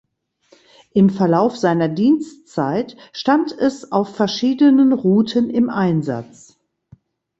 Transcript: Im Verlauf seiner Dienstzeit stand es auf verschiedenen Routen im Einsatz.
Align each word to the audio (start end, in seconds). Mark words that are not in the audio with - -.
Im 0.93 1.11
Verlauf 1.11 1.55
seiner 1.57 1.87
Dienstzeit 1.87 2.97
stand 3.13 3.51
es 3.55 3.91
auf 3.91 4.15
verschiedenen 4.15 4.93
Routen 4.93 5.51
im 5.51 5.69
Einsatz. 5.69 6.57